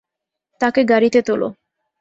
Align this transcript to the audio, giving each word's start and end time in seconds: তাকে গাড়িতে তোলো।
তাকে 0.61 0.81
গাড়িতে 0.83 1.19
তোলো। 1.21 1.47